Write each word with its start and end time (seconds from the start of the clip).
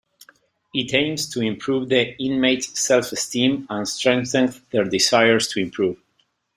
It 0.73 0.95
aims 0.95 1.29
to 1.29 1.41
improve 1.43 1.89
the 1.89 2.17
inmates' 2.19 2.79
self-esteem 2.79 3.67
and 3.69 3.87
strengthen 3.87 4.51
their 4.71 4.83
desire 4.85 5.39
to 5.39 5.59
improve. 5.59 6.01